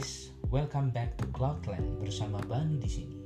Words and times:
guys, 0.00 0.32
welcome 0.48 0.88
back 0.88 1.12
to 1.20 1.28
Cloudland 1.28 2.00
bersama 2.00 2.40
Bani 2.48 2.80
di 2.80 2.88
sini. 2.88 3.20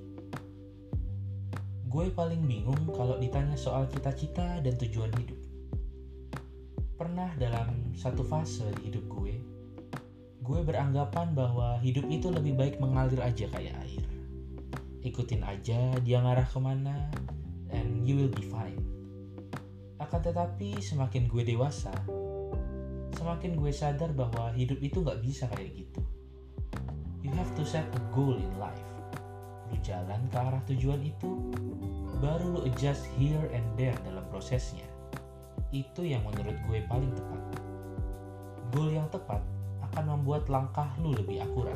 Gue 1.87 2.11
paling 2.11 2.43
bingung 2.51 2.90
kalau 2.90 3.15
ditanya 3.22 3.54
soal 3.54 3.87
cita-cita 3.87 4.58
dan 4.58 4.74
tujuan 4.83 5.15
hidup. 5.15 5.38
Pernah 6.99 7.31
dalam 7.38 7.95
satu 7.95 8.26
fase 8.26 8.67
di 8.74 8.90
hidup 8.90 9.06
gue, 9.06 9.38
gue 10.42 10.60
beranggapan 10.67 11.31
bahwa 11.31 11.79
hidup 11.79 12.10
itu 12.10 12.26
lebih 12.35 12.58
baik 12.58 12.83
mengalir 12.83 13.22
aja 13.22 13.47
kayak 13.54 13.79
air. 13.79 14.03
Ikutin 15.06 15.47
aja 15.47 15.95
dia 16.02 16.19
ngarah 16.27 16.51
ke 16.51 16.59
mana, 16.59 17.06
and 17.70 18.02
you 18.02 18.19
will 18.19 18.34
be 18.34 18.51
fine. 18.51 18.83
Akan 20.02 20.27
tetapi 20.27 20.83
semakin 20.83 21.30
gue 21.30 21.47
dewasa, 21.47 21.95
semakin 23.15 23.55
gue 23.55 23.70
sadar 23.70 24.11
bahwa 24.11 24.51
hidup 24.59 24.83
itu 24.83 25.06
gak 25.06 25.23
bisa 25.23 25.47
kayak 25.55 25.70
gitu. 25.87 26.02
Have 27.34 27.51
to 27.59 27.66
set 27.66 27.83
a 27.91 28.01
goal 28.15 28.38
in 28.38 28.52
life. 28.62 28.87
Lu 29.66 29.77
jalan 29.83 30.23
ke 30.30 30.38
arah 30.38 30.62
tujuan 30.70 31.02
itu, 31.02 31.51
baru 32.23 32.56
lu 32.56 32.61
adjust 32.62 33.11
here 33.19 33.51
and 33.51 33.66
there 33.75 33.98
dalam 34.06 34.23
prosesnya. 34.30 34.87
Itu 35.75 36.06
yang 36.06 36.23
menurut 36.23 36.55
gue 36.62 36.87
paling 36.87 37.11
tepat. 37.11 37.42
Goal 38.70 38.95
yang 38.95 39.11
tepat 39.11 39.42
akan 39.91 40.15
membuat 40.15 40.47
langkah 40.47 40.87
lu 41.02 41.11
lebih 41.11 41.42
akurat. 41.42 41.75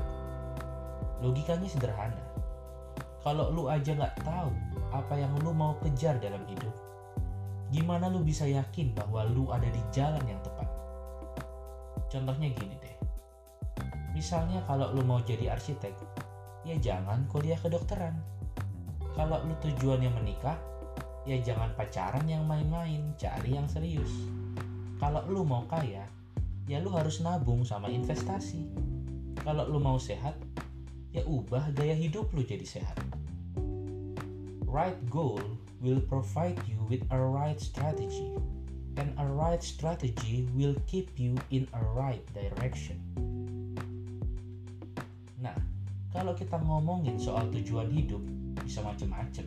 Logikanya 1.18 1.66
sederhana. 1.66 2.22
Kalau 3.26 3.50
lu 3.50 3.66
aja 3.66 3.98
gak 3.98 4.14
tahu 4.22 4.54
apa 4.94 5.14
yang 5.18 5.34
lu 5.42 5.50
mau 5.50 5.74
kejar 5.82 6.22
dalam 6.22 6.46
hidup, 6.46 6.72
gimana 7.74 8.06
lu 8.06 8.22
bisa 8.22 8.46
yakin 8.46 8.94
bahwa 8.94 9.26
lu 9.26 9.50
ada 9.50 9.66
di 9.66 9.82
jalan 9.90 10.22
yang 10.22 10.38
tepat? 10.38 10.70
Contohnya 12.06 12.46
gini 12.54 12.78
deh. 12.78 12.87
Misalnya 14.18 14.66
kalau 14.66 14.90
lu 14.90 15.06
mau 15.06 15.22
jadi 15.22 15.54
arsitek, 15.54 15.94
ya 16.66 16.74
jangan 16.82 17.22
kuliah 17.30 17.54
kedokteran. 17.54 18.18
Kalau 19.14 19.38
lu 19.46 19.54
tujuannya 19.62 20.10
menikah, 20.10 20.58
ya 21.22 21.38
jangan 21.38 21.70
pacaran 21.78 22.26
yang 22.26 22.42
main-main, 22.42 23.14
cari 23.14 23.54
yang 23.54 23.70
serius. 23.70 24.10
Kalau 24.98 25.22
lu 25.30 25.46
mau 25.46 25.62
kaya, 25.70 26.02
ya 26.66 26.82
lu 26.82 26.90
harus 26.90 27.22
nabung 27.22 27.62
sama 27.62 27.86
investasi. 27.86 28.66
Kalau 29.46 29.70
lu 29.70 29.78
mau 29.78 30.02
sehat, 30.02 30.34
ya 31.14 31.22
ubah 31.22 31.70
gaya 31.78 31.94
hidup 31.94 32.26
lu 32.34 32.42
jadi 32.42 32.66
sehat. 32.66 32.98
Right 34.66 34.98
goal 35.06 35.38
will 35.78 36.02
provide 36.10 36.58
you 36.66 36.82
with 36.90 37.06
a 37.14 37.18
right 37.22 37.62
strategy 37.62 38.34
and 38.98 39.14
a 39.14 39.26
right 39.30 39.62
strategy 39.62 40.50
will 40.58 40.74
keep 40.90 41.14
you 41.14 41.38
in 41.54 41.70
a 41.70 41.82
right 41.94 42.26
direction. 42.34 42.98
Nah, 45.38 45.54
kalau 46.10 46.34
kita 46.34 46.58
ngomongin 46.58 47.14
soal 47.14 47.46
tujuan 47.54 47.86
hidup, 47.94 48.18
bisa 48.66 48.82
macam-macam. 48.82 49.46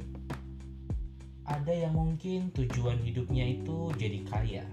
Ada 1.43 1.73
yang 1.87 1.93
mungkin 1.99 2.47
tujuan 2.55 3.03
hidupnya 3.03 3.43
itu 3.43 3.91
jadi 3.99 4.23
kaya, 4.23 4.63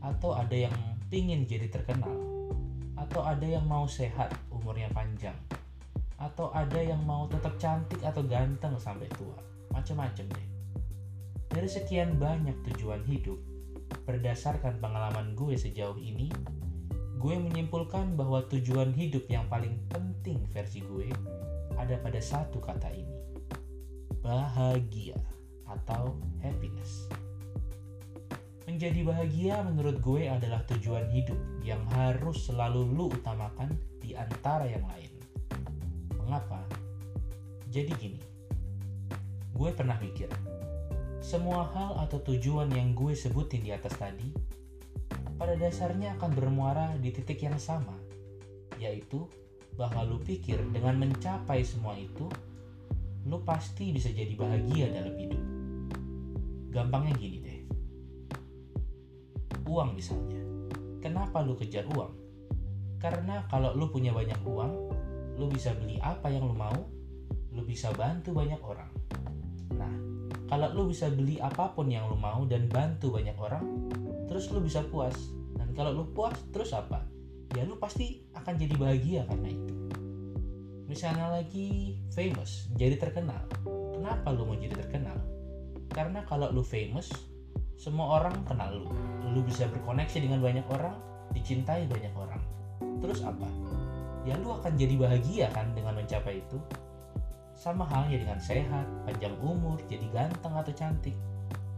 atau 0.00 0.32
ada 0.32 0.56
yang 0.56 0.72
pingin 1.12 1.44
jadi 1.44 1.68
terkenal, 1.68 2.16
atau 2.96 3.20
ada 3.28 3.44
yang 3.44 3.68
mau 3.68 3.84
sehat, 3.84 4.32
umurnya 4.48 4.88
panjang, 4.96 5.36
atau 6.16 6.48
ada 6.56 6.80
yang 6.80 7.04
mau 7.04 7.28
tetap 7.28 7.60
cantik 7.60 8.00
atau 8.00 8.24
ganteng 8.24 8.72
sampai 8.80 9.12
tua, 9.12 9.36
macam-macam 9.68 10.24
deh. 10.32 10.48
Dari 11.52 11.68
sekian 11.68 12.16
banyak 12.16 12.56
tujuan 12.72 13.04
hidup, 13.04 13.36
berdasarkan 14.08 14.80
pengalaman 14.80 15.36
gue 15.36 15.60
sejauh 15.60 16.00
ini, 16.00 16.32
gue 17.22 17.38
menyimpulkan 17.38 18.18
bahwa 18.18 18.42
tujuan 18.50 18.90
hidup 18.98 19.30
yang 19.30 19.46
paling 19.46 19.78
penting 19.86 20.42
versi 20.50 20.82
gue 20.82 21.06
ada 21.78 21.94
pada 22.02 22.18
satu 22.18 22.58
kata 22.58 22.90
ini. 22.90 23.14
Bahagia 24.18 25.14
atau 25.70 26.18
happiness. 26.42 27.06
Menjadi 28.66 29.06
bahagia 29.06 29.62
menurut 29.62 30.02
gue 30.02 30.26
adalah 30.26 30.66
tujuan 30.66 31.06
hidup 31.14 31.38
yang 31.62 31.78
harus 31.94 32.50
selalu 32.50 32.90
lu 32.90 33.06
utamakan 33.06 33.70
di 34.02 34.18
antara 34.18 34.66
yang 34.66 34.82
lain. 34.82 35.14
Mengapa? 36.18 36.66
Jadi 37.70 37.94
gini, 38.02 38.20
gue 39.54 39.70
pernah 39.70 39.94
mikir, 40.02 40.26
semua 41.22 41.70
hal 41.70 42.02
atau 42.02 42.18
tujuan 42.34 42.66
yang 42.74 42.98
gue 42.98 43.14
sebutin 43.14 43.62
di 43.62 43.70
atas 43.70 43.94
tadi 43.94 44.51
pada 45.42 45.58
dasarnya 45.58 46.14
akan 46.22 46.38
bermuara 46.38 46.94
di 47.02 47.10
titik 47.10 47.42
yang 47.42 47.58
sama, 47.58 47.98
yaitu 48.78 49.26
bahwa 49.74 50.06
lu 50.06 50.22
pikir 50.22 50.62
dengan 50.70 50.94
mencapai 51.02 51.66
semua 51.66 51.98
itu, 51.98 52.30
lu 53.26 53.42
pasti 53.42 53.90
bisa 53.90 54.06
jadi 54.14 54.38
bahagia 54.38 54.94
dalam 54.94 55.18
hidup. 55.18 55.42
Gampangnya 56.70 57.18
gini 57.18 57.38
deh. 57.42 57.58
Uang 59.66 59.98
misalnya. 59.98 60.38
Kenapa 61.02 61.42
lu 61.42 61.58
kejar 61.58 61.90
uang? 61.90 62.14
Karena 63.02 63.42
kalau 63.50 63.74
lu 63.74 63.90
punya 63.90 64.14
banyak 64.14 64.38
uang, 64.46 64.72
lu 65.42 65.50
bisa 65.50 65.74
beli 65.74 65.98
apa 65.98 66.30
yang 66.30 66.46
lu 66.46 66.54
mau, 66.54 66.86
lu 67.50 67.66
bisa 67.66 67.90
bantu 67.98 68.30
banyak 68.30 68.62
orang. 68.62 68.94
Nah, 69.74 69.90
kalau 70.46 70.70
lu 70.70 70.94
bisa 70.94 71.10
beli 71.10 71.42
apa 71.42 71.74
pun 71.74 71.90
yang 71.90 72.06
lu 72.06 72.14
mau 72.14 72.46
dan 72.46 72.70
bantu 72.70 73.10
banyak 73.10 73.34
orang, 73.42 73.90
terus 74.32 74.48
lu 74.48 74.64
bisa 74.64 74.80
puas. 74.88 75.12
Dan 75.60 75.76
kalau 75.76 75.92
lu 75.92 76.08
puas, 76.08 76.32
terus 76.56 76.72
apa? 76.72 77.04
Ya 77.52 77.68
lu 77.68 77.76
pasti 77.76 78.24
akan 78.32 78.56
jadi 78.56 78.74
bahagia 78.80 79.28
karena 79.28 79.52
itu. 79.52 79.74
Misalnya 80.88 81.36
lagi 81.36 82.00
famous, 82.16 82.72
jadi 82.80 82.96
terkenal. 82.96 83.44
Kenapa 83.92 84.32
lu 84.32 84.48
mau 84.48 84.56
jadi 84.56 84.72
terkenal? 84.72 85.20
Karena 85.92 86.24
kalau 86.24 86.48
lu 86.48 86.64
famous, 86.64 87.12
semua 87.76 88.24
orang 88.24 88.40
kenal 88.48 88.72
lu. 88.72 88.88
Lu 89.36 89.44
bisa 89.44 89.68
berkoneksi 89.68 90.24
dengan 90.24 90.40
banyak 90.40 90.64
orang, 90.72 90.96
dicintai 91.36 91.84
banyak 91.84 92.16
orang. 92.16 92.40
Terus 93.04 93.20
apa? 93.20 93.48
Ya 94.24 94.40
lu 94.40 94.48
akan 94.56 94.80
jadi 94.80 94.96
bahagia 94.96 95.52
kan 95.52 95.76
dengan 95.76 96.00
mencapai 96.00 96.40
itu. 96.40 96.56
Sama 97.52 97.84
halnya 97.84 98.16
dengan 98.16 98.40
sehat, 98.40 98.88
panjang 99.04 99.36
umur, 99.44 99.76
jadi 99.92 100.08
ganteng 100.08 100.56
atau 100.56 100.72
cantik. 100.72 101.16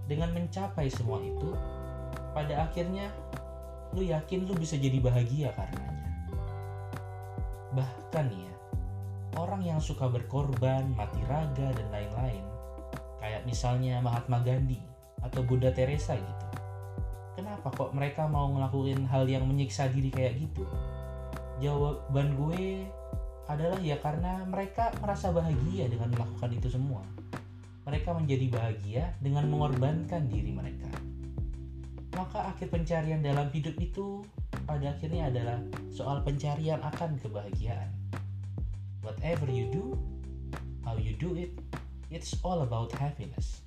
Dengan 0.07 0.31
mencapai 0.31 0.87
semua 0.87 1.19
itu, 1.19 1.51
pada 2.35 2.67
akhirnya 2.67 3.09
lu 3.95 4.03
yakin 4.03 4.45
lu 4.45 4.59
bisa 4.59 4.75
jadi 4.75 4.99
bahagia 4.99 5.55
karenanya. 5.55 6.11
Bahkan 7.79 8.27
ya, 8.35 8.53
orang 9.39 9.63
yang 9.63 9.79
suka 9.79 10.11
berkorban, 10.11 10.91
mati 10.99 11.23
raga, 11.31 11.71
dan 11.71 11.89
lain-lain, 11.95 12.45
kayak 13.23 13.47
misalnya 13.47 14.03
Mahatma 14.03 14.43
Gandhi 14.43 14.83
atau 15.23 15.47
Bunda 15.47 15.71
Teresa 15.71 16.19
gitu. 16.19 16.47
Kenapa 17.39 17.71
kok 17.71 17.95
mereka 17.95 18.27
mau 18.31 18.51
ngelakuin 18.51 19.07
hal 19.11 19.27
yang 19.27 19.47
menyiksa 19.47 19.91
diri 19.91 20.11
kayak 20.11 20.39
gitu? 20.39 20.67
Jawaban 21.63 22.35
gue 22.35 22.87
adalah 23.51 23.79
ya 23.83 23.99
karena 23.99 24.43
mereka 24.47 24.91
merasa 25.03 25.31
bahagia 25.35 25.91
dengan 25.91 26.15
melakukan 26.15 26.51
itu 26.55 26.69
semua. 26.71 27.03
Mereka 27.85 28.17
menjadi 28.17 28.47
bahagia 28.49 29.03
dengan 29.21 29.51
mengorbankan 29.51 30.31
diri 30.31 30.55
mereka. 30.55 31.04
Maka 32.15 32.55
akhir 32.55 32.71
pencarian 32.71 33.21
dalam 33.23 33.51
hidup 33.51 33.75
itu 33.83 34.23
pada 34.71 34.95
akhirnya 34.95 35.29
adalah 35.35 35.59
soal 35.91 36.23
pencarian 36.23 36.79
akan 36.83 37.19
kebahagiaan. 37.19 37.91
Whatever 39.03 39.51
you 39.51 39.67
do, 39.69 39.99
how 40.87 40.95
you 40.95 41.19
do 41.19 41.35
it, 41.35 41.51
it's 42.15 42.39
all 42.47 42.63
about 42.63 42.95
happiness. 42.95 43.67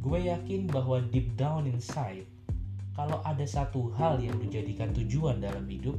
Gue 0.00 0.30
yakin 0.30 0.70
bahwa 0.70 1.02
deep 1.10 1.34
down 1.36 1.66
inside, 1.66 2.24
kalau 2.94 3.20
ada 3.26 3.44
satu 3.44 3.92
hal 3.98 4.22
yang 4.22 4.38
dijadikan 4.40 4.94
tujuan 4.96 5.42
dalam 5.42 5.66
hidup, 5.66 5.98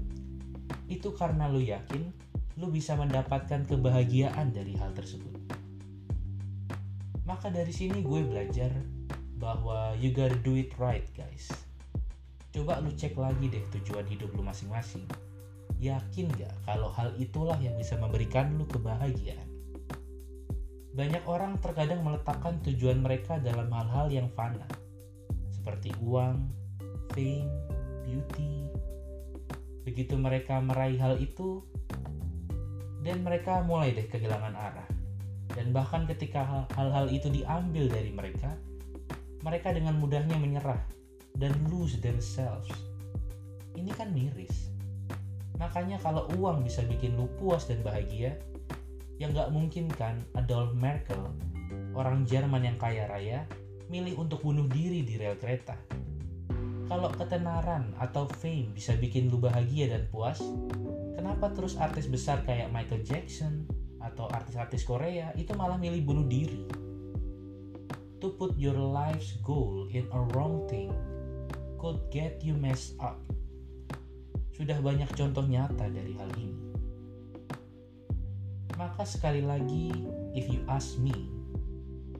itu 0.88 1.12
karena 1.14 1.52
lu 1.52 1.62
yakin 1.62 2.10
lu 2.60 2.70
bisa 2.70 2.94
mendapatkan 2.94 3.66
kebahagiaan 3.66 4.54
dari 4.54 4.78
hal 4.78 4.94
tersebut. 4.94 5.34
Maka 7.26 7.50
dari 7.50 7.74
sini 7.74 8.06
gue 8.06 8.22
belajar 8.22 8.70
bahwa 9.42 9.81
you 9.98 10.12
gotta 10.16 10.38
do 10.40 10.56
it 10.56 10.72
right 10.80 11.08
guys. 11.16 11.52
Coba 12.52 12.84
lu 12.84 12.92
cek 12.92 13.16
lagi 13.16 13.48
deh 13.48 13.64
tujuan 13.80 14.04
hidup 14.08 14.36
lu 14.36 14.44
masing-masing. 14.44 15.08
Yakin 15.82 16.30
gak 16.38 16.54
kalau 16.68 16.92
hal 16.94 17.16
itulah 17.18 17.58
yang 17.58 17.74
bisa 17.80 17.98
memberikan 17.98 18.54
lu 18.60 18.68
kebahagiaan? 18.68 19.50
Banyak 20.92 21.24
orang 21.24 21.56
terkadang 21.64 22.04
meletakkan 22.04 22.60
tujuan 22.68 23.00
mereka 23.00 23.40
dalam 23.40 23.72
hal-hal 23.72 24.12
yang 24.12 24.28
fana, 24.36 24.68
seperti 25.48 25.96
uang, 26.04 26.52
fame, 27.16 27.48
beauty. 28.04 28.68
Begitu 29.88 30.20
mereka 30.20 30.60
meraih 30.60 31.00
hal 31.00 31.16
itu, 31.18 31.64
dan 33.02 33.24
mereka 33.24 33.64
mulai 33.64 33.96
deh 33.96 34.06
kehilangan 34.06 34.54
arah. 34.54 34.90
Dan 35.56 35.72
bahkan 35.72 36.04
ketika 36.06 36.68
hal-hal 36.76 37.08
itu 37.08 37.32
diambil 37.32 37.88
dari 37.88 38.12
mereka, 38.12 38.54
mereka 39.42 39.74
dengan 39.74 39.98
mudahnya 39.98 40.38
menyerah 40.38 40.80
dan 41.38 41.54
lose 41.70 41.98
themselves. 42.02 42.70
Ini 43.74 43.90
kan 43.98 44.14
miris. 44.14 44.70
Makanya 45.58 46.02
kalau 46.02 46.26
uang 46.38 46.66
bisa 46.66 46.82
bikin 46.86 47.18
lu 47.18 47.30
puas 47.38 47.70
dan 47.70 47.82
bahagia, 47.86 48.38
yang 49.22 49.38
gak 49.38 49.54
mungkin 49.54 49.86
kan 49.94 50.18
Adolf 50.34 50.74
Merkel, 50.74 51.22
orang 51.94 52.26
Jerman 52.26 52.66
yang 52.66 52.78
kaya 52.82 53.06
raya, 53.06 53.46
milih 53.92 54.18
untuk 54.18 54.42
bunuh 54.42 54.66
diri 54.66 55.06
di 55.06 55.22
rel 55.22 55.38
kereta. 55.38 55.78
Kalau 56.92 57.08
ketenaran 57.14 57.96
atau 58.02 58.28
fame 58.28 58.76
bisa 58.76 58.98
bikin 58.98 59.32
lu 59.32 59.40
bahagia 59.40 59.88
dan 59.88 60.10
puas, 60.12 60.44
kenapa 61.16 61.54
terus 61.56 61.80
artis 61.80 62.10
besar 62.10 62.44
kayak 62.44 62.74
Michael 62.74 63.06
Jackson 63.06 63.64
atau 64.02 64.28
artis-artis 64.28 64.84
Korea 64.84 65.32
itu 65.40 65.56
malah 65.56 65.80
milih 65.80 66.04
bunuh 66.04 66.28
diri? 66.28 66.91
To 68.22 68.30
put 68.30 68.54
your 68.54 68.78
life's 68.78 69.34
goal 69.42 69.90
in 69.90 70.06
a 70.14 70.22
wrong 70.38 70.70
thing 70.70 70.94
could 71.82 71.98
get 72.14 72.38
you 72.46 72.54
messed 72.54 72.94
up. 73.02 73.18
Sudah 74.54 74.78
banyak 74.78 75.10
contoh 75.18 75.42
nyata 75.42 75.90
dari 75.90 76.14
hal 76.14 76.30
ini. 76.38 76.70
Maka 78.78 79.10
sekali 79.10 79.42
lagi, 79.42 79.90
if 80.38 80.46
you 80.54 80.62
ask 80.70 81.02
me, 81.02 81.34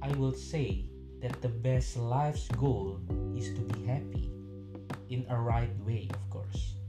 I 0.02 0.10
will 0.18 0.34
say 0.34 0.90
that 1.22 1.38
the 1.46 1.54
best 1.54 1.94
life's 2.02 2.50
goal 2.58 2.98
is 3.38 3.54
to 3.54 3.62
be 3.70 3.86
happy 3.86 4.34
in 5.14 5.22
a 5.30 5.38
right 5.38 5.70
way 5.86 6.10
of 6.10 6.22
course. 6.34 6.82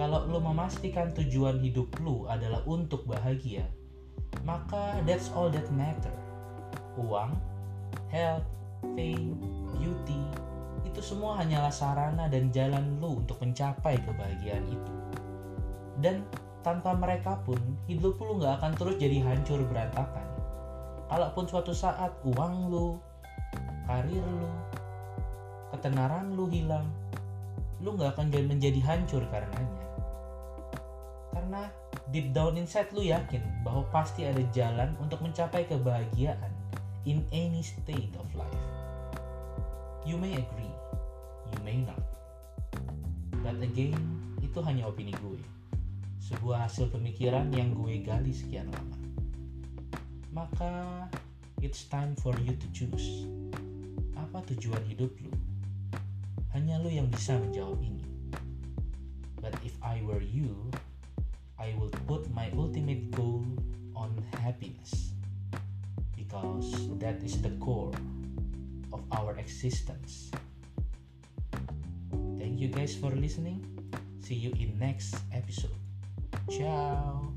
Kalau 0.00 0.24
lo 0.32 0.40
memastikan 0.40 1.12
tujuan 1.12 1.60
hidup 1.60 1.92
lo 2.00 2.24
adalah 2.32 2.64
untuk 2.64 3.04
bahagia, 3.04 3.68
maka 4.48 4.96
that's 5.04 5.28
all 5.36 5.52
that 5.52 5.68
matter. 5.76 6.16
Uang, 6.96 7.36
health, 8.14 8.46
fame, 8.94 9.34
beauty, 9.74 10.22
itu 10.86 11.02
semua 11.02 11.34
hanyalah 11.42 11.74
sarana 11.74 12.30
dan 12.30 12.54
jalan 12.54 13.02
lu 13.02 13.18
untuk 13.26 13.42
mencapai 13.42 13.98
kebahagiaan 14.06 14.62
itu. 14.70 14.94
Dan 15.98 16.22
tanpa 16.62 16.94
mereka 16.94 17.42
pun, 17.42 17.58
hidup 17.90 18.14
lu 18.22 18.38
gak 18.38 18.62
akan 18.62 18.72
terus 18.78 18.94
jadi 19.02 19.18
hancur 19.18 19.58
berantakan. 19.66 20.22
Kalaupun 21.10 21.50
suatu 21.50 21.74
saat 21.74 22.14
uang 22.22 22.70
lu, 22.70 23.02
karir 23.90 24.22
lu, 24.22 24.50
ketenaran 25.74 26.38
lu 26.38 26.46
hilang, 26.46 26.86
lu 27.82 27.98
gak 27.98 28.14
akan 28.14 28.30
jadi 28.30 28.46
menjadi 28.46 28.80
hancur 28.86 29.26
karenanya. 29.26 29.86
Karena 31.34 31.66
deep 32.14 32.30
down 32.30 32.54
inside 32.54 32.94
lu 32.94 33.02
yakin 33.02 33.42
bahwa 33.66 33.82
pasti 33.90 34.22
ada 34.22 34.40
jalan 34.54 34.94
untuk 35.02 35.18
mencapai 35.18 35.66
kebahagiaan 35.66 36.53
in 37.04 37.24
any 37.32 37.60
state 37.60 38.12
of 38.16 38.28
life. 38.32 38.64
You 40.04 40.16
may 40.16 40.36
agree, 40.36 40.74
you 41.52 41.58
may 41.64 41.80
not. 41.84 42.00
But 43.44 43.60
again, 43.60 43.96
itu 44.40 44.60
hanya 44.64 44.88
opini 44.88 45.12
gue. 45.20 45.40
Sebuah 46.20 46.68
hasil 46.68 46.88
pemikiran 46.88 47.52
yang 47.52 47.76
gue 47.76 48.00
gali 48.00 48.32
sekian 48.32 48.72
lama. 48.72 48.96
Maka, 50.32 51.06
it's 51.60 51.84
time 51.86 52.16
for 52.16 52.32
you 52.40 52.56
to 52.56 52.66
choose. 52.72 53.28
Apa 54.16 54.40
tujuan 54.52 54.80
hidup 54.88 55.12
lu? 55.20 55.32
Hanya 56.56 56.80
lu 56.80 56.88
yang 56.88 57.12
bisa 57.12 57.36
menjawab 57.36 57.80
ini. 57.84 58.04
But 59.44 59.52
if 59.60 59.76
I 59.84 60.00
were 60.00 60.24
you, 60.24 60.72
I 61.60 61.76
would 61.76 61.92
put 62.08 62.26
my 62.32 62.48
ultimate 62.56 63.12
goal 63.12 63.44
on 63.92 64.16
happiness. 64.40 65.13
Because 66.34 66.90
that 66.98 67.22
is 67.22 67.38
the 67.40 67.54
core 67.62 67.94
of 68.92 69.06
our 69.12 69.38
existence. 69.38 70.34
Thank 72.38 72.58
you 72.58 72.66
guys 72.74 72.98
for 72.98 73.14
listening. 73.14 73.62
See 74.18 74.34
you 74.34 74.50
in 74.58 74.74
next 74.78 75.14
episode. 75.30 75.78
Ciao. 76.50 77.33